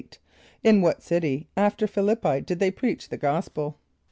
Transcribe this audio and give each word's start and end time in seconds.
= 0.35 0.63
In 0.63 0.81
what 0.81 1.03
city 1.03 1.47
after 1.55 1.85
Ph[)i] 1.85 2.01
l[)i]p´p[=i] 2.01 2.39
did 2.43 2.57
they 2.57 2.71
preach 2.71 3.09
the 3.09 3.17
gospel? 3.17 3.77